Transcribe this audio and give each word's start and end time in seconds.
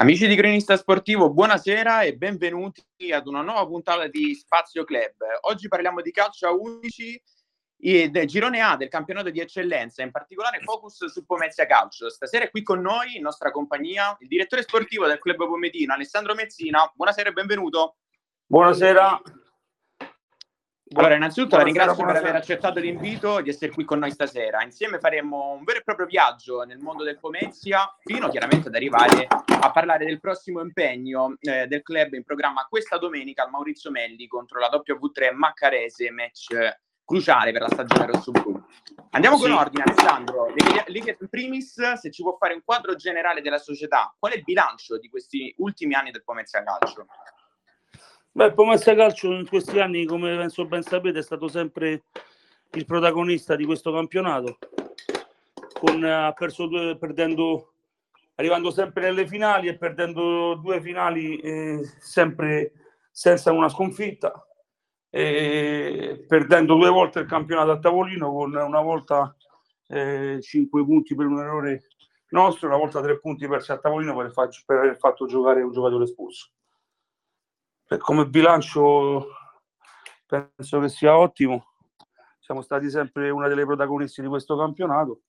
Amici 0.00 0.26
di 0.26 0.34
Cronista 0.34 0.78
Sportivo, 0.78 1.30
buonasera 1.30 2.04
e 2.04 2.16
benvenuti 2.16 3.12
ad 3.12 3.26
una 3.26 3.42
nuova 3.42 3.66
puntata 3.66 4.06
di 4.06 4.34
Spazio 4.34 4.82
Club. 4.82 5.12
Oggi 5.42 5.68
parliamo 5.68 6.00
di 6.00 6.10
calcio 6.10 6.46
a 6.46 6.52
11 6.52 7.22
e 7.76 8.08
del 8.08 8.26
girone 8.26 8.62
A 8.62 8.76
del 8.76 8.88
campionato 8.88 9.28
di 9.28 9.40
eccellenza, 9.40 10.02
in 10.02 10.10
particolare 10.10 10.60
focus 10.60 11.04
su 11.04 11.26
Pomezia 11.26 11.66
Calcio. 11.66 12.08
Stasera 12.08 12.46
è 12.46 12.50
qui 12.50 12.62
con 12.62 12.80
noi, 12.80 13.16
in 13.16 13.22
nostra 13.22 13.50
compagnia, 13.50 14.16
il 14.20 14.28
direttore 14.28 14.62
sportivo 14.62 15.06
del 15.06 15.18
club 15.18 15.36
Pometino, 15.36 15.92
Alessandro 15.92 16.34
Mezzina. 16.34 16.90
Buonasera 16.94 17.28
e 17.28 17.32
benvenuto. 17.32 17.96
Buonasera. 18.46 19.20
Allora, 20.92 21.14
innanzitutto 21.14 21.56
la 21.56 21.62
ringrazio 21.62 21.94
buonasera. 21.94 22.20
per 22.20 22.30
aver 22.30 22.42
accettato 22.42 22.80
l'invito 22.80 23.40
di 23.40 23.50
essere 23.50 23.70
qui 23.70 23.84
con 23.84 24.00
noi 24.00 24.10
stasera. 24.10 24.64
Insieme 24.64 24.98
faremo 24.98 25.52
un 25.52 25.62
vero 25.62 25.78
e 25.78 25.82
proprio 25.84 26.06
viaggio 26.06 26.62
nel 26.62 26.78
mondo 26.80 27.04
del 27.04 27.20
Pomezia, 27.20 27.96
fino 28.00 28.28
chiaramente 28.28 28.66
ad 28.66 28.74
arrivare 28.74 29.28
a 29.28 29.70
parlare 29.70 30.04
del 30.04 30.18
prossimo 30.18 30.60
impegno 30.60 31.36
eh, 31.42 31.68
del 31.68 31.82
club 31.82 32.14
in 32.14 32.24
programma 32.24 32.66
questa 32.68 32.98
domenica 32.98 33.44
al 33.44 33.50
Maurizio 33.50 33.92
Melli 33.92 34.26
contro 34.26 34.58
la 34.58 34.68
W3 34.68 35.32
Maccarese, 35.32 36.10
match 36.10 36.50
eh, 36.54 36.80
cruciale 37.04 37.52
per 37.52 37.62
la 37.62 37.68
stagione 37.68 38.06
rosso-blu. 38.06 38.60
Andiamo 39.10 39.36
sì. 39.36 39.42
con 39.42 39.52
ordine, 39.52 39.84
Alessandro. 39.84 40.52
Lì 40.86 40.98
in 40.98 41.28
primis, 41.28 41.92
se 41.92 42.10
ci 42.10 42.22
può 42.22 42.36
fare 42.36 42.54
un 42.54 42.62
quadro 42.64 42.96
generale 42.96 43.42
della 43.42 43.58
società, 43.58 44.12
qual 44.18 44.32
è 44.32 44.36
il 44.36 44.42
bilancio 44.42 44.98
di 44.98 45.08
questi 45.08 45.54
ultimi 45.58 45.94
anni 45.94 46.10
del 46.10 46.24
Pomezia 46.24 46.64
Calcio? 46.64 47.06
Beh, 48.32 48.52
Pomezia 48.52 48.94
Calcio 48.94 49.32
in 49.32 49.48
questi 49.48 49.80
anni, 49.80 50.04
come 50.04 50.36
penso 50.36 50.64
ben 50.64 50.82
sapete, 50.82 51.18
è 51.18 51.22
stato 51.22 51.48
sempre 51.48 52.04
il 52.70 52.86
protagonista 52.86 53.56
di 53.56 53.64
questo 53.64 53.92
campionato, 53.92 54.58
con, 55.80 56.04
ha 56.04 56.32
perso 56.32 56.66
due, 56.66 56.96
perdendo, 56.96 57.72
arrivando 58.36 58.70
sempre 58.70 59.02
nelle 59.02 59.26
finali 59.26 59.66
e 59.66 59.76
perdendo 59.76 60.54
due 60.54 60.80
finali 60.80 61.38
eh, 61.40 61.80
sempre 61.98 62.72
senza 63.10 63.50
una 63.50 63.68
sconfitta, 63.68 64.46
e 65.10 66.24
perdendo 66.28 66.76
due 66.76 66.88
volte 66.88 67.18
il 67.18 67.26
campionato 67.26 67.72
a 67.72 67.80
tavolino, 67.80 68.32
con 68.32 68.54
una 68.54 68.80
volta 68.80 69.34
eh, 69.88 70.38
5 70.40 70.84
punti 70.84 71.16
per 71.16 71.26
un 71.26 71.40
errore 71.40 71.88
nostro, 72.28 72.68
una 72.68 72.76
volta 72.76 73.00
3 73.00 73.18
punti 73.18 73.48
persi 73.48 73.72
a 73.72 73.78
tavolino 73.78 74.16
per, 74.16 74.32
per 74.64 74.76
aver 74.78 74.96
fatto 74.98 75.26
giocare 75.26 75.62
un 75.62 75.72
giocatore 75.72 76.04
espulso 76.04 76.50
come 77.98 78.26
bilancio 78.28 79.26
penso 80.26 80.80
che 80.80 80.88
sia 80.88 81.16
ottimo. 81.16 81.66
Siamo 82.38 82.62
stati 82.62 82.88
sempre 82.90 83.30
una 83.30 83.48
delle 83.48 83.64
protagonisti 83.64 84.22
di 84.22 84.28
questo 84.28 84.56
campionato 84.56 85.22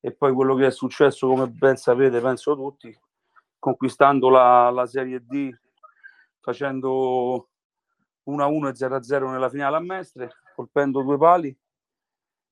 e 0.00 0.12
poi 0.12 0.32
quello 0.32 0.54
che 0.54 0.66
è 0.66 0.70
successo, 0.70 1.26
come 1.26 1.46
ben 1.46 1.76
sapete, 1.76 2.20
penso 2.20 2.54
tutti, 2.54 2.94
conquistando 3.58 4.28
la, 4.28 4.68
la 4.70 4.86
Serie 4.86 5.24
D, 5.24 5.50
facendo 6.40 7.48
1-1 8.26 8.66
e 8.66 8.72
0-0 8.72 9.30
nella 9.30 9.48
finale 9.48 9.76
a 9.76 9.80
Mestre, 9.80 10.30
colpendo 10.54 11.02
due 11.02 11.16
pali 11.16 11.58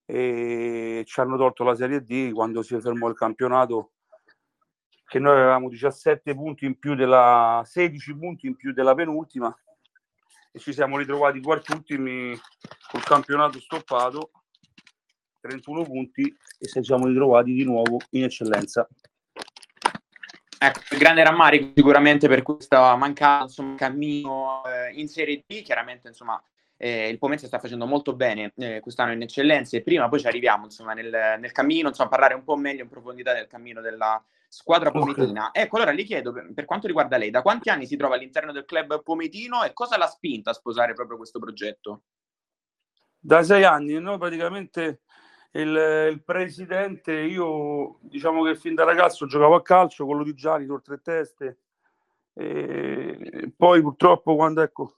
e 0.04 1.04
ci 1.06 1.20
hanno 1.20 1.36
tolto 1.36 1.64
la 1.64 1.74
Serie 1.74 2.02
D 2.02 2.32
quando 2.32 2.62
si 2.62 2.78
fermò 2.80 3.08
il 3.08 3.14
campionato 3.14 3.91
che 5.12 5.18
noi 5.18 5.34
avevamo 5.34 5.68
17 5.68 6.34
punti 6.34 6.64
in 6.64 6.78
più 6.78 6.94
della 6.94 7.60
16 7.66 8.16
punti 8.16 8.46
in 8.46 8.56
più 8.56 8.72
della 8.72 8.94
penultima 8.94 9.54
e 10.50 10.58
ci 10.58 10.72
siamo 10.72 10.96
ritrovati 10.96 11.38
quarti 11.42 11.72
ultimi 11.72 12.34
col 12.90 13.02
campionato 13.02 13.60
stoppato 13.60 14.30
31 15.42 15.82
punti 15.82 16.22
e 16.58 16.66
ci 16.66 16.82
siamo 16.82 17.08
ritrovati 17.08 17.52
di 17.52 17.62
nuovo 17.62 17.98
in 18.12 18.24
eccellenza. 18.24 18.88
Ecco, 20.58 20.80
il 20.92 20.98
grande 20.98 21.22
rammarico 21.22 21.72
sicuramente 21.74 22.26
per 22.26 22.40
questa 22.40 22.96
mancanza, 22.96 23.60
un 23.60 23.74
cammino 23.74 24.62
eh, 24.64 24.98
in 24.98 25.08
Serie 25.08 25.44
D, 25.46 25.60
chiaramente 25.60 26.08
insomma 26.08 26.42
eh, 26.82 27.08
il 27.08 27.18
Pomezia 27.18 27.46
sta 27.46 27.60
facendo 27.60 27.86
molto 27.86 28.16
bene 28.16 28.52
eh, 28.56 28.80
quest'anno 28.80 29.12
in 29.12 29.22
eccellenza 29.22 29.76
e 29.76 29.82
prima 29.82 30.08
poi 30.08 30.18
ci 30.18 30.26
arriviamo 30.26 30.64
insomma 30.64 30.94
nel, 30.94 31.38
nel 31.38 31.52
cammino, 31.52 31.88
insomma 31.88 32.08
parlare 32.08 32.34
un 32.34 32.42
po' 32.42 32.56
meglio 32.56 32.82
in 32.82 32.88
profondità 32.88 33.32
del 33.32 33.46
cammino 33.46 33.80
della, 33.80 34.20
squadra 34.48 34.90
pometina. 34.90 35.48
Okay. 35.48 35.62
Ecco, 35.62 35.76
allora 35.76 35.92
le 35.92 36.02
chiedo, 36.02 36.32
per, 36.32 36.66
quanto 36.66 36.86
riguarda 36.86 37.16
lei, 37.16 37.30
da 37.30 37.40
quanti 37.40 37.70
anni 37.70 37.86
si 37.86 37.96
trova 37.96 38.16
all'interno 38.16 38.52
del 38.52 38.66
club 38.66 39.02
pometino 39.02 39.62
e 39.62 39.72
cosa 39.72 39.96
l'ha 39.96 40.06
spinta 40.06 40.50
a 40.50 40.54
sposare 40.54 40.92
proprio 40.92 41.16
questo 41.16 41.38
progetto? 41.38 42.02
Da 43.18 43.42
sei 43.44 43.64
anni, 43.64 43.98
no? 43.98 44.18
praticamente 44.18 45.02
il, 45.52 46.08
il, 46.10 46.22
presidente, 46.22 47.12
io 47.12 47.98
diciamo 48.00 48.42
che 48.42 48.56
fin 48.56 48.74
da 48.74 48.84
ragazzo 48.84 49.26
giocavo 49.26 49.54
a 49.54 49.62
calcio, 49.62 50.04
quello 50.04 50.24
di 50.24 50.34
Gianni, 50.34 50.66
sul 50.66 50.82
tre 50.82 51.00
teste, 51.00 51.58
e 52.34 53.52
poi 53.56 53.80
purtroppo 53.80 54.34
quando 54.34 54.60
ecco, 54.60 54.96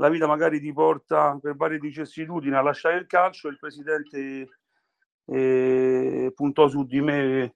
la 0.00 0.08
vita 0.08 0.26
magari 0.26 0.60
ti 0.60 0.72
porta 0.72 1.38
per 1.40 1.56
varie 1.56 1.78
vicissitudini 1.78 2.54
a 2.54 2.62
lasciare 2.62 2.98
il 2.98 3.06
calcio, 3.06 3.48
il 3.48 3.58
presidente 3.58 4.48
eh, 5.24 6.32
puntò 6.34 6.68
su 6.68 6.84
di 6.84 7.00
me 7.00 7.54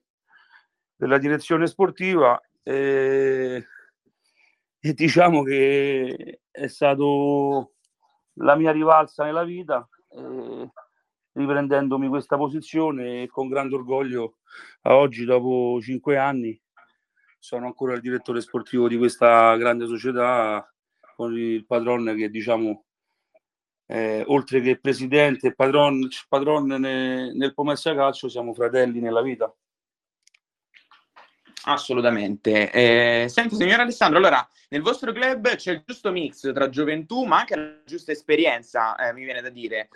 della 0.95 1.17
direzione 1.17 1.67
sportiva 1.67 2.39
e, 2.61 3.65
e 4.79 4.93
diciamo 4.93 5.43
che 5.43 6.41
è 6.51 6.67
stato 6.67 7.73
la 8.37 8.55
mia 8.55 8.71
rivalsa 8.71 9.23
nella 9.23 9.43
vita 9.43 9.87
eh, 10.09 10.71
riprendendomi 11.33 12.09
questa 12.09 12.35
posizione 12.35 13.23
e 13.23 13.27
con 13.27 13.47
grande 13.47 13.75
orgoglio 13.75 14.37
a 14.81 14.95
oggi 14.95 15.23
dopo 15.23 15.79
cinque 15.81 16.17
anni 16.17 16.59
sono 17.39 17.65
ancora 17.67 17.93
il 17.93 18.01
direttore 18.01 18.41
sportivo 18.41 18.87
di 18.87 18.97
questa 18.97 19.55
grande 19.55 19.85
società 19.85 20.72
con 21.15 21.37
il 21.37 21.65
padron 21.65 22.13
che 22.17 22.29
diciamo 22.29 22.85
eh, 23.87 24.23
oltre 24.27 24.61
che 24.61 24.79
presidente 24.79 25.47
e 25.47 25.55
padron, 25.55 26.07
padron 26.27 26.67
nel, 26.67 27.35
nel 27.35 27.53
Pomezia 27.53 27.93
Calcio 27.93 28.29
siamo 28.29 28.53
fratelli 28.53 28.99
nella 28.99 29.21
vita 29.21 29.53
Assolutamente. 31.65 32.71
Eh, 32.71 33.29
senti, 33.29 33.55
signor 33.55 33.79
Alessandro, 33.79 34.17
allora, 34.17 34.47
nel 34.69 34.81
vostro 34.81 35.13
club 35.13 35.55
c'è 35.55 35.71
il 35.71 35.83
giusto 35.85 36.11
mix 36.11 36.51
tra 36.51 36.69
gioventù, 36.69 37.23
ma 37.23 37.39
anche 37.39 37.55
la 37.55 37.81
giusta 37.85 38.11
esperienza, 38.11 38.95
eh, 38.95 39.13
mi 39.13 39.23
viene 39.23 39.41
da 39.41 39.49
dire. 39.49 39.89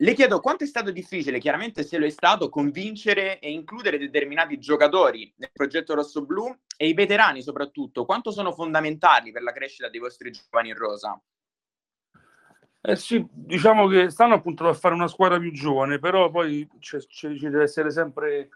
Le 0.00 0.14
chiedo 0.14 0.38
quanto 0.38 0.62
è 0.62 0.66
stato 0.68 0.92
difficile, 0.92 1.40
chiaramente 1.40 1.82
se 1.82 1.98
lo 1.98 2.06
è 2.06 2.10
stato, 2.10 2.48
convincere 2.48 3.40
e 3.40 3.50
includere 3.50 3.98
determinati 3.98 4.56
giocatori 4.58 5.32
nel 5.38 5.50
progetto 5.52 5.94
rosso-blu 5.94 6.56
e 6.76 6.86
i 6.86 6.94
veterani 6.94 7.42
soprattutto, 7.42 8.04
quanto 8.04 8.30
sono 8.30 8.52
fondamentali 8.52 9.32
per 9.32 9.42
la 9.42 9.50
crescita 9.52 9.88
dei 9.88 9.98
vostri 9.98 10.30
giovani 10.30 10.68
in 10.68 10.76
rosa? 10.76 11.20
Eh 12.80 12.94
sì, 12.94 13.26
diciamo 13.28 13.88
che 13.88 14.10
stanno 14.10 14.34
appunto 14.34 14.68
a 14.68 14.72
fare 14.72 14.94
una 14.94 15.08
squadra 15.08 15.40
più 15.40 15.50
giovane, 15.50 15.98
però 15.98 16.30
poi 16.30 16.68
ci 16.78 17.36
deve 17.40 17.64
essere 17.64 17.90
sempre 17.90 18.50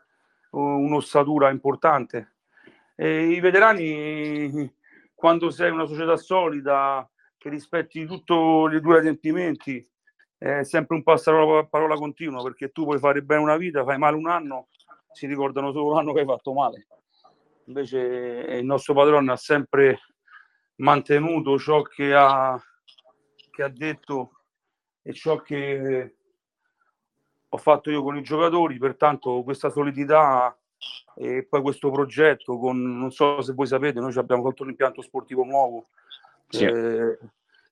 un'ossatura 0.51 1.51
importante 1.51 2.35
e 2.95 3.31
I 3.33 3.41
veterani, 3.41 4.73
quando 5.13 5.51
sei 5.51 5.73
una 5.73 5.87
società 5.87 6.17
solida, 6.17 7.11
che 7.37 7.49
rispetti 7.49 8.07
tutti 8.07 8.33
i 8.33 8.81
tuoi 8.81 8.99
adempimenti, 8.99 9.85
è 10.43 10.65
sempre 10.65 10.97
un 10.97 11.05
passaparola 11.05 11.67
parola 11.67 11.95
continua, 11.95 12.43
perché 12.43 12.73
tu 12.73 12.83
puoi 12.83 12.99
fare 12.99 13.23
bene 13.23 13.43
una 13.43 13.57
vita, 13.57 13.85
fai 13.85 13.97
male 13.97 14.17
un 14.17 14.29
anno, 14.29 14.67
si 15.13 15.27
ricordano 15.27 15.71
solo 15.71 15.95
l'anno 15.95 16.13
che 16.13 16.21
hai 16.21 16.27
fatto 16.27 16.53
male. 16.53 16.89
Invece 17.67 17.99
il 17.99 18.65
nostro 18.65 18.93
padrone 18.93 19.31
ha 19.31 19.37
sempre 19.37 20.01
mantenuto 20.77 21.57
ciò 21.61 21.83
che 21.83 22.13
ha, 22.13 22.61
che 23.53 23.63
ha 23.63 23.69
detto 23.69 24.33
e 25.03 25.13
ciò 25.13 25.41
che 25.41 26.17
ho 27.49 27.57
fatto 27.57 27.91
io 27.93 28.03
con 28.03 28.17
i 28.17 28.23
giocatori, 28.23 28.79
pertanto 28.79 29.45
questa 29.45 29.71
solidità 29.71 30.59
e 31.15 31.47
poi 31.49 31.63
questo 31.63 31.89
progetto 31.93 32.59
con, 32.59 32.99
non 32.99 33.13
so 33.13 33.41
se 33.43 33.53
voi 33.53 33.67
sapete, 33.67 34.01
noi 34.01 34.13
abbiamo 34.17 34.43
fatto 34.43 34.65
un 34.65 34.71
impianto 34.71 35.03
sportivo 35.03 35.45
nuovo, 35.45 35.91
sì. 36.49 36.65
eh, 36.65 37.19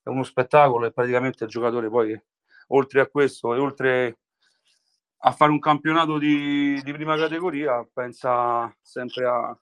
è 0.02 0.08
uno 0.08 0.22
spettacolo 0.22 0.86
e 0.86 0.92
praticamente 0.92 1.42
il 1.44 1.50
giocatore 1.50 1.88
poi 1.88 2.20
oltre 2.72 3.00
a 3.00 3.06
questo 3.06 3.54
e 3.54 3.58
oltre 3.58 4.18
a 5.22 5.32
fare 5.32 5.50
un 5.50 5.58
campionato 5.58 6.18
di, 6.18 6.80
di 6.82 6.92
prima 6.92 7.16
categoria 7.16 7.86
pensa 7.92 8.74
sempre 8.80 9.26
a 9.26 9.56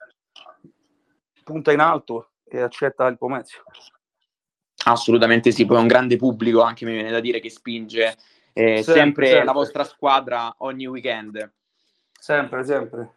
punta 1.43 1.71
in 1.71 1.79
alto 1.79 2.31
e 2.45 2.61
accetta 2.61 3.07
il 3.07 3.17
Pomezia. 3.17 3.61
Assolutamente 4.85 5.51
sì, 5.51 5.65
poi 5.65 5.77
è 5.77 5.81
un 5.81 5.87
grande 5.87 6.15
pubblico 6.15 6.61
anche 6.61 6.85
mi 6.85 6.93
viene 6.93 7.11
da 7.11 7.19
dire 7.19 7.39
che 7.39 7.49
spinge 7.49 8.15
eh, 8.53 8.81
sempre, 8.81 8.83
sempre, 8.83 9.25
sempre 9.25 9.43
la 9.43 9.51
vostra 9.51 9.83
squadra 9.83 10.55
ogni 10.59 10.87
weekend. 10.87 11.53
Sempre, 12.11 12.63
sempre. 12.63 13.13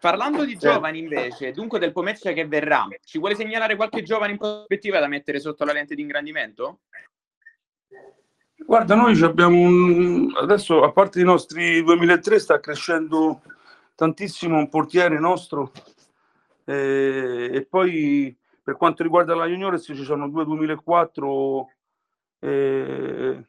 Parlando 0.00 0.44
di 0.44 0.56
giovani 0.56 0.98
invece, 0.98 1.52
dunque 1.52 1.78
del 1.78 1.92
Pomezia 1.92 2.32
che 2.32 2.46
verrà, 2.46 2.88
ci 3.04 3.18
vuole 3.18 3.36
segnalare 3.36 3.76
qualche 3.76 4.02
giovane 4.02 4.32
in 4.32 4.38
prospettiva 4.38 4.98
da 4.98 5.06
mettere 5.06 5.38
sotto 5.38 5.64
la 5.64 5.72
lente 5.72 5.94
di 5.94 6.02
ingrandimento? 6.02 6.80
Guarda, 8.66 8.94
noi 8.94 9.20
abbiamo 9.22 9.58
un... 9.58 10.32
adesso, 10.40 10.82
a 10.82 10.92
parte 10.92 11.20
i 11.20 11.24
nostri 11.24 11.82
2003, 11.82 12.38
sta 12.38 12.60
crescendo 12.60 13.42
tantissimo 13.94 14.56
un 14.56 14.68
portiere 14.68 15.18
nostro, 15.18 15.72
Eh, 16.64 17.50
e 17.52 17.66
poi 17.66 18.36
per 18.62 18.76
quanto 18.76 19.02
riguarda 19.02 19.34
la 19.34 19.46
Juniores 19.46 19.82
ci 19.82 20.04
sono 20.04 20.28
due 20.28 20.44
2004, 20.44 21.70
eh, 22.38 23.46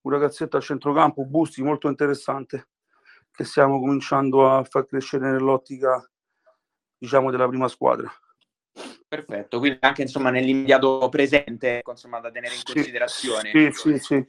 un 0.00 0.12
ragazzetto 0.12 0.56
a 0.56 0.60
centrocampo, 0.60 1.24
Busti, 1.24 1.62
molto 1.62 1.88
interessante, 1.88 2.68
che 3.32 3.44
stiamo 3.44 3.80
cominciando 3.80 4.48
a 4.48 4.62
far 4.64 4.86
crescere 4.86 5.30
nell'ottica 5.30 6.08
diciamo 6.96 7.30
della 7.30 7.48
prima 7.48 7.68
squadra. 7.68 8.10
Perfetto, 9.08 9.58
quindi 9.58 9.78
anche 9.80 10.02
insomma 10.02 10.30
nell'immediato 10.30 11.08
presente 11.10 11.82
insomma, 11.86 12.20
da 12.20 12.30
tenere 12.30 12.54
in 12.54 12.62
considerazione. 12.64 13.50
Sì, 13.50 13.70
sì, 13.72 13.98
sì. 13.98 14.26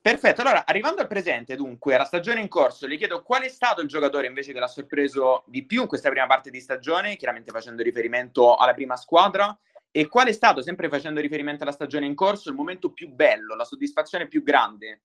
Perfetto, 0.00 0.40
allora 0.40 0.66
arrivando 0.66 1.00
al 1.00 1.06
presente, 1.06 1.54
dunque, 1.54 1.94
alla 1.94 2.04
stagione 2.04 2.40
in 2.40 2.48
corso, 2.48 2.88
le 2.88 2.96
chiedo 2.96 3.22
qual 3.22 3.42
è 3.42 3.48
stato 3.48 3.80
il 3.80 3.88
giocatore 3.88 4.26
invece 4.26 4.52
che 4.52 4.58
l'ha 4.58 4.66
sorpreso 4.66 5.44
di 5.46 5.64
più 5.64 5.82
in 5.82 5.86
questa 5.86 6.10
prima 6.10 6.26
parte 6.26 6.50
di 6.50 6.60
stagione, 6.60 7.14
chiaramente 7.16 7.52
facendo 7.52 7.82
riferimento 7.82 8.56
alla 8.56 8.74
prima 8.74 8.96
squadra, 8.96 9.56
e 9.92 10.08
qual 10.08 10.26
è 10.26 10.32
stato, 10.32 10.60
sempre 10.60 10.88
facendo 10.88 11.20
riferimento 11.20 11.62
alla 11.62 11.72
stagione 11.72 12.06
in 12.06 12.16
corso, 12.16 12.48
il 12.48 12.56
momento 12.56 12.90
più 12.90 13.10
bello, 13.10 13.54
la 13.54 13.64
soddisfazione 13.64 14.26
più 14.26 14.42
grande? 14.42 15.02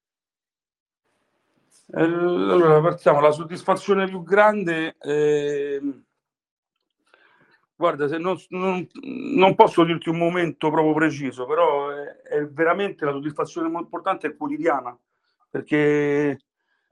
Allora, 1.91 2.81
partiamo, 2.81 3.19
la 3.19 3.31
soddisfazione 3.31 4.07
più 4.07 4.23
grande... 4.23 4.95
Eh 4.99 6.01
Guarda, 7.79 8.07
se 8.07 8.17
non, 8.17 8.35
non, 8.49 8.87
non, 9.35 9.53
posso 9.53 9.83
dirti 9.83 10.09
un 10.09 10.17
momento 10.17 10.71
proprio 10.71 10.95
preciso, 10.95 11.45
però 11.45 11.91
è, 11.91 12.21
è 12.23 12.47
veramente 12.47 13.05
la 13.05 13.11
soddisfazione 13.11 13.67
molto 13.67 13.83
importante 13.83 14.25
è 14.25 14.35
quotidiana, 14.35 14.97
perché 15.47 16.31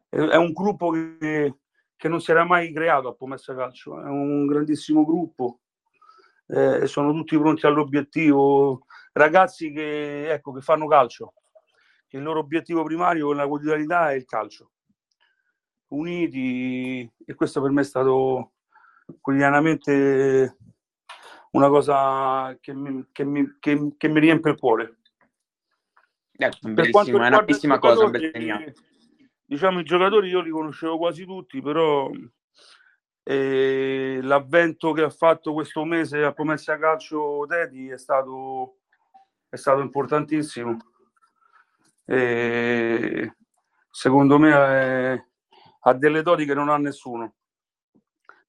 è, 0.07 0.15
è 0.15 0.35
un 0.35 0.53
gruppo 0.53 0.91
che, 0.91 1.55
che, 1.95 2.07
non 2.07 2.21
si 2.21 2.29
era 2.29 2.43
mai 2.45 2.71
creato 2.71 3.07
a 3.07 3.15
Pomessa 3.15 3.55
Calcio, 3.55 3.99
è 3.99 4.05
un 4.05 4.45
grandissimo 4.45 5.03
gruppo, 5.03 5.61
eh, 6.49 6.85
sono 6.85 7.13
tutti 7.13 7.35
pronti 7.35 7.65
all'obiettivo, 7.65 8.85
ragazzi 9.13 9.71
che, 9.71 10.31
ecco, 10.31 10.51
che 10.51 10.61
fanno 10.61 10.85
calcio, 10.85 11.33
che 12.07 12.17
il 12.17 12.23
loro 12.23 12.41
obiettivo 12.41 12.83
primario 12.83 13.31
nella 13.31 13.47
quotidianità 13.47 14.11
è 14.11 14.13
il 14.13 14.25
calcio, 14.25 14.69
uniti 15.87 17.11
e 17.25 17.33
questo 17.33 17.59
per 17.59 17.71
me 17.71 17.81
è 17.81 17.85
stato 17.85 18.51
quotidianamente 19.19 20.57
una 21.56 21.69
cosa 21.69 22.57
che 22.60 22.74
mi, 22.74 23.07
che 23.12 23.24
mi, 23.24 23.57
che, 23.60 23.94
che 23.98 24.07
mi 24.07 24.19
riempie 24.19 24.52
il 24.52 24.60
cuore. 24.60 24.98
Eh, 26.38 26.50
è 26.50 27.13
una 27.13 27.42
bellissima 27.42 27.80
cosa. 27.80 28.12
Diciamo, 29.48 29.80
i 29.80 29.84
giocatori 29.84 30.30
io 30.30 30.42
li 30.42 30.50
conoscevo 30.50 30.98
quasi 30.98 31.24
tutti, 31.24 31.62
però 31.62 32.10
eh, 33.24 34.19
l'avvento 34.22 34.92
che 34.92 35.04
ha 35.04 35.10
fatto 35.10 35.54
questo 35.54 35.86
mese 35.86 36.24
a 36.24 36.34
Pomezia 36.34 36.78
Calcio 36.78 37.46
Teti 37.48 37.90
è 37.90 37.98
stato, 37.98 38.80
è 39.48 39.56
stato 39.56 39.81
importantissimo. 39.81 40.78
E, 42.06 43.36
secondo 43.90 44.38
me 44.38 44.52
è, 44.52 45.25
ha 45.81 45.94
delle 45.94 46.22
doti 46.22 46.46
che 46.46 46.54
non 46.54 46.69
ha 46.69 46.78
nessuno. 46.78 47.36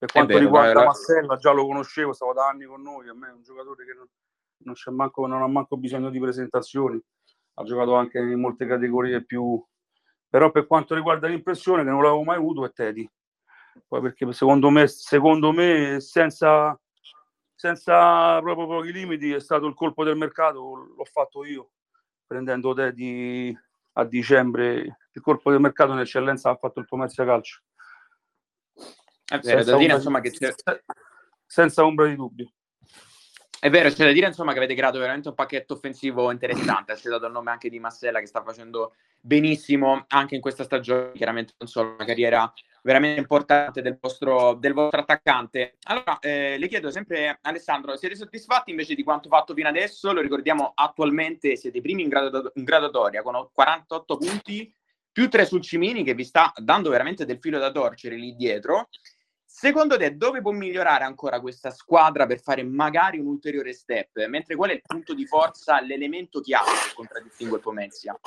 Per 0.07 0.13
quanto 0.13 0.35
vero, 0.35 0.45
riguarda 0.45 0.81
la... 0.81 0.85
Massella, 0.85 1.37
già 1.37 1.51
lo 1.51 1.67
conoscevo, 1.67 2.13
stava 2.13 2.33
da 2.33 2.47
anni 2.47 2.65
con 2.65 2.81
noi, 2.81 3.09
a 3.09 3.15
me 3.15 3.29
è 3.29 3.33
un 3.33 3.43
giocatore 3.43 3.85
che 3.85 3.93
non, 3.93 4.09
non, 4.59 4.95
manco, 4.95 5.27
non 5.27 5.43
ha 5.43 5.49
manco 5.49 5.77
bisogno 5.77 6.11
di 6.11 6.21
presentazioni, 6.21 7.03
ha 7.55 7.65
giocato 7.65 7.95
anche 7.95 8.19
in 8.19 8.41
molte 8.41 8.67
categorie 8.67 9.25
più... 9.25 9.63
Però 10.29 10.51
per 10.51 10.67
quanto 10.67 10.95
riguarda 10.95 11.29
l'impressione 11.29 11.83
che 11.83 11.91
non 11.91 12.03
l'avevo 12.03 12.23
mai 12.23 12.37
avuto 12.37 12.65
è 12.65 12.73
Teddy. 12.73 13.09
Poi 13.87 14.01
perché 14.01 14.31
secondo 14.33 14.71
me, 14.71 14.87
secondo 14.87 15.53
me 15.53 15.99
senza, 16.01 16.79
senza 17.55 18.41
proprio 18.41 18.67
pochi 18.67 18.93
limiti 18.93 19.33
è 19.33 19.41
stato 19.41 19.67
il 19.67 19.75
colpo 19.75 20.05
del 20.05 20.17
mercato, 20.17 20.93
l'ho 20.97 21.05
fatto 21.05 21.45
io, 21.45 21.71
prendendo 22.27 22.75
Teddy 22.75 23.57
a 23.95 24.05
dicembre. 24.05 24.99
Il 25.13 25.23
colpo 25.23 25.51
del 25.51 25.61
mercato 25.61 25.93
in 25.93 26.01
eccellenza 26.01 26.51
ha 26.51 26.57
fatto 26.57 26.81
il 26.81 26.87
Pomezia 26.87 27.25
Calcio. 27.25 27.63
È 29.29 29.39
vero, 29.39 29.65
da 29.65 29.77
dire 29.77 29.95
insomma 29.95 30.21
che 30.21 30.31
c'è... 30.31 30.55
Senza 31.45 31.85
ombra 31.85 32.07
di 32.07 32.17
dubbio. 32.17 32.51
È 33.59 33.71
vero, 33.71 33.89
c'è 33.89 34.05
da 34.05 34.13
dire 34.13 34.27
insomma 34.27 34.53
che 34.53 34.59
avete 34.59 34.75
creato 34.75 34.99
veramente 34.99 35.29
un 35.29 35.35
pacchetto 35.35 35.75
offensivo 35.75 36.31
interessante, 36.31 36.93
ha 36.93 36.99
dato 37.03 37.27
il 37.27 37.33
nome 37.33 37.51
anche 37.51 37.71
di 37.71 37.81
Massella 37.81 38.21
che 38.21 38.27
sta 38.27 38.43
facendo 38.43 38.95
benissimo 39.21 40.05
anche 40.09 40.35
in 40.35 40.41
questa 40.41 40.63
stagione, 40.63 41.13
chiaramente 41.13 41.55
non 41.59 41.69
solo 41.69 41.95
una 41.95 42.05
carriera 42.05 42.53
veramente 42.83 43.19
importante 43.19 43.83
del 43.83 43.99
vostro, 44.01 44.55
del 44.55 44.73
vostro 44.73 45.01
attaccante. 45.01 45.79
Allora, 45.89 46.21
eh, 46.21 46.57
le 46.57 46.69
chiedo 46.69 46.93
sempre, 46.93 47.41
Alessandro, 47.43 47.97
siete 47.97 48.15
soddisfatti 48.15 48.71
invece 48.71 48.95
di 48.95 49.03
quanto 49.03 49.29
fatto 49.29 49.55
fino 49.55 49.69
adesso? 49.69 50.13
Lo 50.13 50.21
ricordiamo, 50.21 50.71
attualmente 50.73 51.57
siete 51.57 51.79
i 51.79 51.81
primi 51.81 52.03
in, 52.03 52.09
grado, 52.09 52.53
in 52.55 52.63
gradatoria 52.63 53.23
con 53.23 53.49
48 53.53 54.17
punti, 54.17 54.73
più 55.11 55.29
3 55.29 55.45
sul 55.45 55.63
Cimini 55.63 56.05
che 56.05 56.15
vi 56.15 56.23
sta 56.23 56.53
dando 56.55 56.91
veramente 56.91 57.25
del 57.25 57.41
filo 57.41 57.59
da 57.59 57.73
torcere 57.73 58.15
lì 58.15 58.37
dietro. 58.37 58.89
Secondo 59.59 59.97
te 59.97 60.19
dove 60.19 60.43
può 60.43 60.51
migliorare 60.51 61.05
ancora 61.05 61.41
questa 61.41 61.71
squadra 61.71 62.27
per 62.27 62.43
fare 62.43 62.63
magari 62.63 63.19
un 63.19 63.25
ulteriore 63.25 63.73
step? 63.73 64.27
Mentre 64.27 64.55
qual 64.55 64.69
è 64.69 64.75
il 64.75 64.83
punto 64.85 65.15
di 65.15 65.25
forza, 65.25 65.81
l'elemento 65.81 66.43
chiave 66.43 66.67
che 66.73 66.95
contraddistingue 66.95 67.59
Pomezia? 67.59 68.21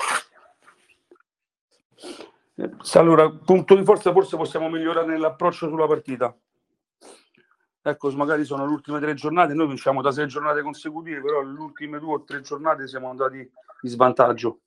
Allora, 2.94 3.30
punto 3.30 3.76
di 3.76 3.84
forza 3.84 4.10
forse 4.10 4.36
possiamo 4.36 4.68
migliorare 4.68 5.06
nell'approccio 5.06 5.68
sulla 5.68 5.86
partita. 5.86 6.36
Ecco, 7.80 8.10
magari 8.10 8.44
sono 8.44 8.66
le 8.66 8.72
ultime 8.72 8.98
tre 8.98 9.14
giornate, 9.14 9.54
noi 9.54 9.68
vinciamo 9.68 10.02
da 10.02 10.10
sei 10.10 10.26
giornate 10.26 10.62
consecutive, 10.62 11.20
però 11.20 11.42
le 11.42 11.60
ultime 11.60 12.00
due 12.00 12.14
o 12.14 12.24
tre 12.24 12.40
giornate 12.40 12.88
siamo 12.88 13.08
andati 13.08 13.38
in 13.38 13.88
svantaggio. 13.88 14.62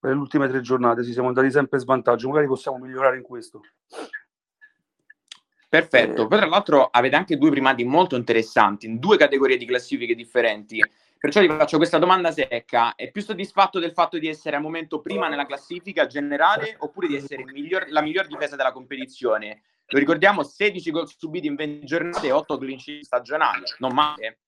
Per 0.00 0.10
le 0.10 0.18
ultime 0.18 0.48
tre 0.48 0.60
giornate 0.62 1.04
sì, 1.04 1.12
siamo 1.12 1.28
andati 1.28 1.48
sempre 1.52 1.78
in 1.78 1.84
svantaggio, 1.84 2.26
magari 2.26 2.48
possiamo 2.48 2.78
migliorare 2.78 3.18
in 3.18 3.22
questo. 3.22 3.60
Perfetto, 5.74 6.22
eh. 6.22 6.28
poi 6.28 6.38
tra 6.38 6.46
l'altro 6.46 6.88
avete 6.88 7.16
anche 7.16 7.36
due 7.36 7.50
primati 7.50 7.82
molto 7.82 8.14
interessanti 8.14 8.86
in 8.86 9.00
due 9.00 9.16
categorie 9.16 9.56
di 9.56 9.66
classifiche 9.66 10.14
differenti. 10.14 10.80
Perciò 11.18 11.40
vi 11.40 11.48
faccio 11.48 11.78
questa 11.78 11.98
domanda 11.98 12.30
secca: 12.30 12.94
è 12.94 13.10
più 13.10 13.22
soddisfatto 13.22 13.80
del 13.80 13.90
fatto 13.90 14.18
di 14.18 14.28
essere 14.28 14.54
al 14.54 14.62
momento 14.62 15.00
prima 15.00 15.26
nella 15.26 15.46
classifica 15.46 16.06
generale 16.06 16.76
oppure 16.78 17.08
di 17.08 17.16
essere 17.16 17.44
miglior, 17.44 17.86
la 17.88 18.02
miglior 18.02 18.28
difesa 18.28 18.54
della 18.54 18.70
competizione? 18.70 19.62
Lo 19.86 19.98
ricordiamo, 19.98 20.44
16 20.44 20.90
gol 20.92 21.08
subiti 21.08 21.48
in 21.48 21.56
20 21.56 21.86
giornate 21.86 22.28
e 22.28 22.32
8 22.32 22.56
clean 22.56 22.78
stagionali, 22.78 23.64
non 23.78 23.94
male. 23.94 24.38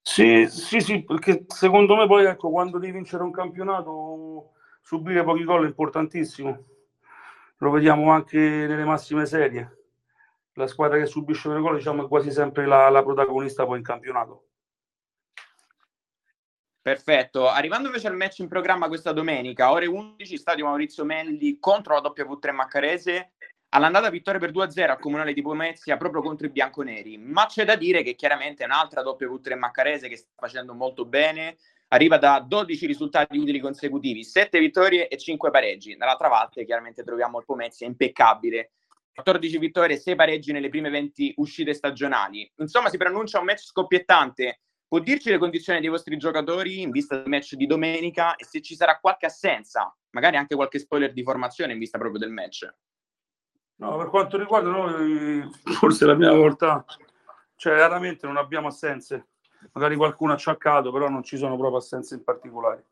Sì, 0.00 0.46
sì, 0.48 0.80
sì, 0.80 1.02
perché 1.02 1.46
secondo 1.48 1.96
me 1.96 2.06
poi 2.06 2.26
ecco, 2.26 2.48
quando 2.50 2.78
devi 2.78 2.92
vincere 2.92 3.24
un 3.24 3.32
campionato 3.32 4.52
subire 4.82 5.24
pochi 5.24 5.42
gol 5.42 5.64
è 5.64 5.66
importantissimo. 5.66 6.64
Lo 7.56 7.70
vediamo 7.70 8.12
anche 8.12 8.38
nelle 8.38 8.84
massime 8.84 9.26
serie 9.26 9.85
la 10.56 10.66
squadra 10.66 10.98
che 10.98 11.06
subisce 11.06 11.48
meno 11.48 11.60
gol 11.60 11.76
diciamo, 11.76 12.04
è 12.04 12.08
quasi 12.08 12.30
sempre 12.30 12.66
la, 12.66 12.88
la 12.88 13.02
protagonista 13.02 13.64
poi 13.64 13.78
in 13.78 13.84
campionato. 13.84 14.48
Perfetto, 16.80 17.48
arrivando 17.48 17.88
invece 17.88 18.06
al 18.06 18.16
match 18.16 18.38
in 18.38 18.48
programma 18.48 18.86
questa 18.86 19.12
domenica, 19.12 19.72
ore 19.72 19.86
11, 19.86 20.36
stadio 20.36 20.66
Maurizio 20.66 21.04
Melli 21.04 21.58
contro 21.58 21.94
la 21.94 22.00
W3 22.00 22.52
Maccarese, 22.52 23.32
all'andata 23.70 24.08
vittoria 24.08 24.38
per 24.38 24.52
2-0 24.52 24.90
al 24.90 24.98
Comunale 25.00 25.32
di 25.32 25.42
Pomezia 25.42 25.96
proprio 25.96 26.22
contro 26.22 26.46
i 26.46 26.50
bianconeri, 26.50 27.18
ma 27.18 27.46
c'è 27.46 27.64
da 27.64 27.74
dire 27.74 28.02
che 28.02 28.14
chiaramente 28.14 28.62
è 28.62 28.66
un'altra 28.66 29.02
W3 29.02 29.58
Maccarese 29.58 30.08
che 30.08 30.16
sta 30.16 30.30
facendo 30.36 30.74
molto 30.74 31.04
bene, 31.04 31.56
arriva 31.88 32.18
da 32.18 32.38
12 32.38 32.86
risultati 32.86 33.36
utili 33.36 33.58
consecutivi, 33.58 34.22
7 34.22 34.58
vittorie 34.60 35.08
e 35.08 35.18
5 35.18 35.50
pareggi, 35.50 35.96
dall'altra 35.96 36.28
parte 36.28 36.64
chiaramente 36.64 37.02
troviamo 37.02 37.40
il 37.40 37.44
Pomezia 37.44 37.86
impeccabile 37.86 38.70
14 39.16 39.56
vittorie, 39.56 39.96
6 39.96 40.14
pareggi 40.14 40.52
nelle 40.52 40.68
prime 40.68 40.90
20 40.90 41.34
uscite 41.38 41.72
stagionali. 41.72 42.50
Insomma, 42.56 42.90
si 42.90 42.98
preannuncia 42.98 43.38
un 43.38 43.46
match 43.46 43.64
scoppiettante. 43.64 44.60
Può 44.86 44.98
dirci 44.98 45.30
le 45.30 45.38
condizioni 45.38 45.80
dei 45.80 45.88
vostri 45.88 46.18
giocatori 46.18 46.82
in 46.82 46.90
vista 46.90 47.16
del 47.16 47.28
match 47.28 47.54
di 47.54 47.66
domenica 47.66 48.36
e 48.36 48.44
se 48.44 48.60
ci 48.60 48.76
sarà 48.76 48.98
qualche 48.98 49.24
assenza, 49.24 49.92
magari 50.10 50.36
anche 50.36 50.54
qualche 50.54 50.78
spoiler 50.78 51.14
di 51.14 51.22
formazione 51.22 51.72
in 51.72 51.78
vista 51.78 51.96
proprio 51.96 52.20
del 52.20 52.30
match? 52.30 52.70
No, 53.76 53.96
per 53.96 54.10
quanto 54.10 54.36
riguarda 54.36 54.68
noi, 54.68 55.50
forse 55.62 56.04
la 56.04 56.14
prima 56.14 56.34
volta, 56.34 56.84
cioè 57.56 57.74
raramente 57.78 58.26
non 58.26 58.36
abbiamo 58.36 58.68
assenze. 58.68 59.28
Magari 59.72 59.96
qualcuno 59.96 60.34
ha 60.34 60.36
ciaccato, 60.36 60.92
però 60.92 61.08
non 61.08 61.22
ci 61.22 61.38
sono 61.38 61.56
proprio 61.56 61.78
assenze 61.78 62.14
in 62.14 62.22
particolare. 62.22 62.84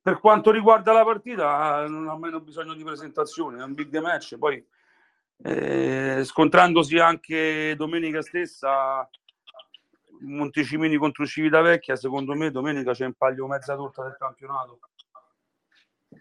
Per 0.00 0.20
quanto 0.20 0.52
riguarda 0.52 0.92
la 0.92 1.04
partita, 1.04 1.84
non 1.88 2.08
ha 2.08 2.16
meno 2.16 2.40
bisogno 2.40 2.74
di 2.74 2.84
presentazioni, 2.84 3.58
è 3.58 3.64
un 3.64 3.74
big 3.74 3.98
match, 3.98 4.38
poi 4.38 4.64
eh, 5.42 6.22
scontrandosi 6.24 6.98
anche 6.98 7.74
domenica 7.76 8.22
stessa 8.22 9.08
Montecimini 10.22 10.96
contro 10.96 11.26
Civitavecchia 11.26 11.96
secondo 11.96 12.34
me 12.34 12.50
domenica 12.50 12.92
c'è 12.92 13.06
in 13.06 13.14
palio 13.14 13.46
mezza 13.46 13.74
torta 13.74 14.02
del 14.02 14.16
campionato 14.18 14.80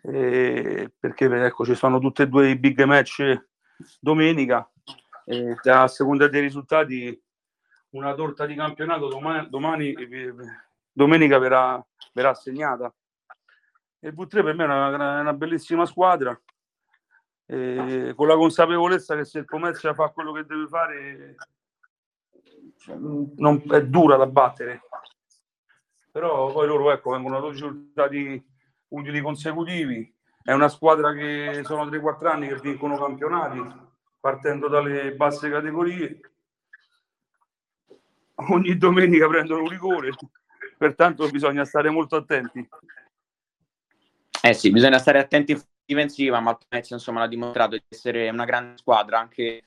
eh, 0.03 0.91
perché 0.97 1.25
ecco 1.25 1.65
ci 1.65 1.75
sono 1.75 1.99
tutti 1.99 2.21
e 2.21 2.27
due 2.27 2.49
i 2.49 2.57
big 2.57 2.81
match 2.83 3.47
domenica 3.99 4.69
e 5.25 5.55
a 5.63 5.87
seconda 5.87 6.27
dei 6.27 6.41
risultati 6.41 7.21
una 7.89 8.13
torta 8.13 8.45
di 8.45 8.55
campionato 8.55 9.07
domani, 9.07 9.49
domani 9.49 9.95
domenica 10.91 11.37
verrà, 11.37 11.83
verrà 12.13 12.29
assegnata. 12.29 12.93
Il 13.99 14.13
V3 14.13 14.43
per 14.43 14.53
me 14.55 14.63
è 14.63 14.67
una, 14.67 15.19
una 15.21 15.33
bellissima 15.33 15.85
squadra, 15.85 16.39
eh, 17.51 18.13
con 18.15 18.27
la 18.27 18.35
consapevolezza 18.35 19.15
che 19.15 19.25
se 19.25 19.39
il 19.39 19.45
Pomezia 19.45 19.95
fa 19.95 20.09
quello 20.09 20.31
che 20.33 20.45
deve 20.45 20.67
fare 20.67 21.35
cioè, 22.77 22.95
non, 22.95 23.63
è 23.71 23.83
dura 23.85 24.17
da 24.17 24.27
battere. 24.27 24.83
Però 26.11 26.51
poi 26.51 26.67
loro 26.67 26.91
ecco, 26.91 27.11
vengono 27.11 27.37
a 27.37 27.39
12 27.39 27.63
risultati 27.63 28.45
utili 28.89 29.19
consecutivi. 29.21 30.13
È 30.43 30.53
una 30.53 30.69
squadra 30.69 31.11
che 31.13 31.61
sono 31.63 31.85
3-4 31.85 32.27
anni 32.27 32.47
che 32.47 32.59
vincono 32.59 32.97
campionati 32.97 33.87
partendo 34.19 34.67
dalle 34.67 35.15
basse 35.15 35.49
categorie. 35.49 36.19
Ogni 38.51 38.77
domenica 38.77 39.27
prendono 39.27 39.63
un 39.63 39.69
rigore, 39.69 40.11
pertanto 40.77 41.27
bisogna 41.29 41.65
stare 41.65 41.89
molto 41.89 42.15
attenti. 42.15 42.67
Eh 44.41 44.53
sì, 44.53 44.71
bisogna 44.71 44.99
stare 44.99 45.19
attenti 45.19 45.59
difensiva, 45.89 46.39
ma 46.39 46.57
il 46.69 46.85
insomma 46.89 47.21
l'ha 47.21 47.27
dimostrato 47.27 47.75
di 47.75 47.83
essere 47.89 48.29
una 48.29 48.45
grande 48.45 48.77
squadra 48.77 49.19
anche 49.19 49.63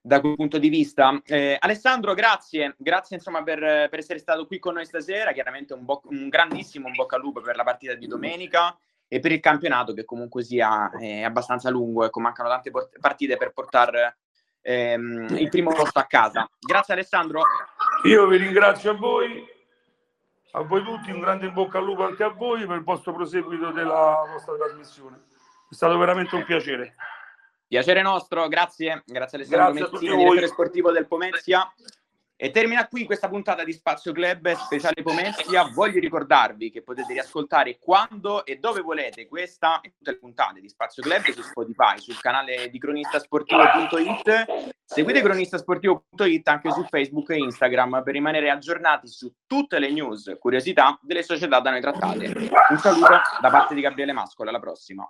da 0.00 0.20
quel 0.20 0.36
punto 0.36 0.58
di 0.58 0.68
vista. 0.68 1.20
Eh, 1.24 1.56
Alessandro, 1.58 2.14
grazie, 2.14 2.74
grazie 2.78 3.16
insomma 3.16 3.42
per, 3.42 3.58
per, 3.58 3.98
essere 3.98 4.20
stato 4.20 4.46
qui 4.46 4.58
con 4.58 4.74
noi 4.74 4.84
stasera, 4.84 5.32
chiaramente 5.32 5.74
un, 5.74 5.84
bo- 5.84 6.02
un 6.04 6.28
grandissimo 6.28 6.86
un 6.86 6.92
bocca 6.92 7.16
al 7.16 7.22
lupo 7.22 7.40
per 7.40 7.56
la 7.56 7.64
partita 7.64 7.94
di 7.94 8.06
domenica 8.06 8.76
e 9.08 9.18
per 9.18 9.32
il 9.32 9.40
campionato 9.40 9.92
che 9.94 10.04
comunque 10.04 10.44
sia 10.44 10.90
eh, 11.00 11.24
abbastanza 11.24 11.70
lungo, 11.70 12.04
ecco, 12.04 12.20
mancano 12.20 12.48
tante 12.50 12.70
port- 12.70 12.98
partite 13.00 13.36
per 13.36 13.52
portare 13.52 14.18
ehm, 14.60 15.36
il 15.38 15.48
primo 15.48 15.72
posto 15.72 15.98
a 15.98 16.04
casa. 16.04 16.48
Grazie 16.60 16.94
Alessandro. 16.94 17.42
Io 18.04 18.26
vi 18.28 18.36
ringrazio 18.36 18.92
a 18.92 18.94
voi 18.94 19.52
a 20.56 20.62
voi 20.62 20.84
tutti 20.84 21.10
un 21.10 21.18
grande 21.18 21.46
in 21.46 21.52
bocca 21.52 21.78
al 21.78 21.84
lupo 21.84 22.04
anche 22.04 22.22
a 22.22 22.28
voi 22.28 22.64
per 22.64 22.76
il 22.76 22.84
vostro 22.84 23.12
proseguito 23.12 23.72
della 23.72 24.24
vostra 24.30 24.54
trasmissione. 24.54 25.32
È 25.70 25.74
stato 25.74 25.98
veramente 25.98 26.34
un 26.34 26.44
piacere. 26.44 26.94
Piacere 27.66 28.02
nostro, 28.02 28.46
grazie. 28.48 29.02
Grazie 29.04 29.38
Alessandro 29.38 29.72
grazie 29.72 29.98
Mezzini, 29.98 30.16
direttore 30.16 30.46
sportivo 30.46 30.92
del 30.92 31.06
Pomezia. 31.06 31.72
E 32.36 32.50
termina 32.50 32.88
qui 32.88 33.04
questa 33.04 33.28
puntata 33.28 33.62
di 33.62 33.72
Spazio 33.72 34.12
Club 34.12 34.52
speciale 34.54 35.02
Pomezia. 35.02 35.70
Voglio 35.72 36.00
ricordarvi 36.00 36.70
che 36.70 36.82
potete 36.82 37.12
riascoltare 37.12 37.78
quando 37.78 38.44
e 38.44 38.56
dove 38.56 38.80
volete 38.80 39.28
questa 39.28 39.80
e 39.80 39.92
tutte 39.96 40.10
le 40.10 40.18
puntate 40.18 40.60
di 40.60 40.68
Spazio 40.68 41.02
Club 41.02 41.22
su 41.30 41.42
Spotify, 41.42 41.98
sul 41.98 42.20
canale 42.20 42.68
di 42.70 42.78
cronistasportivo.it. 42.78 44.72
Seguite 44.84 45.22
cronistasportivo.it 45.22 46.48
anche 46.48 46.72
su 46.72 46.84
Facebook 46.90 47.30
e 47.30 47.38
Instagram 47.38 48.02
per 48.02 48.12
rimanere 48.12 48.50
aggiornati 48.50 49.06
su 49.06 49.32
tutte 49.46 49.78
le 49.78 49.90
news, 49.90 50.36
curiosità 50.38 50.98
delle 51.02 51.22
società 51.22 51.60
da 51.60 51.70
noi 51.70 51.80
trattate. 51.80 52.32
Un 52.68 52.78
saluto 52.78 53.20
da 53.40 53.50
parte 53.50 53.74
di 53.74 53.80
Gabriele 53.80 54.12
Mascola, 54.12 54.50
alla 54.50 54.60
prossima. 54.60 55.08